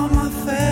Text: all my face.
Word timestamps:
all 0.00 0.08
my 0.08 0.30
face. 0.30 0.69